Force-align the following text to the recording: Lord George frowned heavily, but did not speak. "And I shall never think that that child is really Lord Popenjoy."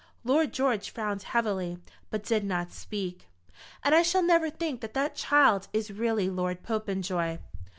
Lord 0.23 0.51
George 0.51 0.89
frowned 0.89 1.21
heavily, 1.21 1.77
but 2.09 2.23
did 2.23 2.43
not 2.43 2.73
speak. 2.73 3.27
"And 3.83 3.93
I 3.93 4.01
shall 4.01 4.23
never 4.23 4.49
think 4.49 4.81
that 4.81 4.95
that 4.95 5.13
child 5.15 5.67
is 5.73 5.91
really 5.91 6.27
Lord 6.27 6.63
Popenjoy." 6.63 7.37